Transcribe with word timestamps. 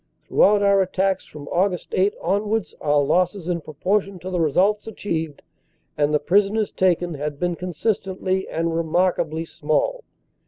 Throughout 0.27 0.63
our 0.63 0.81
attacks 0.81 1.25
from 1.27 1.45
Aug. 1.53 1.85
8 1.91 2.15
onwards 2.23 2.73
our 2.81 3.03
losses 3.03 3.47
in 3.47 3.61
proportion 3.61 4.17
to 4.17 4.31
the 4.31 4.39
results 4.39 4.87
achieved 4.87 5.43
and 5.95 6.11
the 6.11 6.19
prisoners 6.19 6.71
taken 6.71 7.13
had 7.13 7.37
been 7.39 7.55
consistently 7.55 8.47
and 8.49 8.75
remarkably 8.75 9.45
small. 9.45 10.03